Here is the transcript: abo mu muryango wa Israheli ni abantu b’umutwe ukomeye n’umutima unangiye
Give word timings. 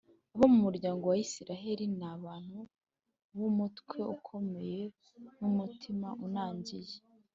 abo 0.33 0.45
mu 0.53 0.59
muryango 0.65 1.03
wa 1.11 1.17
Israheli 1.25 1.85
ni 1.97 2.05
abantu 2.15 2.59
b’umutwe 3.37 3.97
ukomeye 4.15 4.81
n’umutima 5.37 6.07
unangiye 6.25 6.95